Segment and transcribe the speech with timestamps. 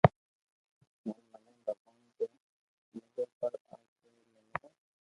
[0.03, 1.13] ھين
[1.43, 2.35] مني ڀگوان ڪوئي
[2.93, 4.69] مليو پر آ چور ني ملي